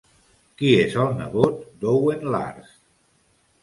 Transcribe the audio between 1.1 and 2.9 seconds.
nebot d'Owen Lars?